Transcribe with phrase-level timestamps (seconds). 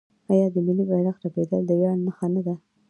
[0.31, 2.55] آیا د ملي بیرغ رپیدل د ویاړ نښه نه ده؟